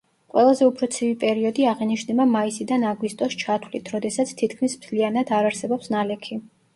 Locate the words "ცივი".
0.93-1.17